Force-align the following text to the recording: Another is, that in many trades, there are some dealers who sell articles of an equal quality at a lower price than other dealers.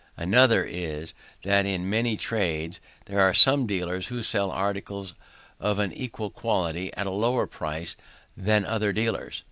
Another 0.17 0.65
is, 0.65 1.13
that 1.43 1.67
in 1.67 1.87
many 1.87 2.17
trades, 2.17 2.79
there 3.05 3.19
are 3.19 3.35
some 3.35 3.67
dealers 3.67 4.07
who 4.07 4.23
sell 4.23 4.49
articles 4.49 5.13
of 5.59 5.77
an 5.77 5.93
equal 5.93 6.31
quality 6.31 6.91
at 6.95 7.05
a 7.05 7.11
lower 7.11 7.45
price 7.45 7.95
than 8.35 8.65
other 8.65 8.91
dealers. 8.93 9.39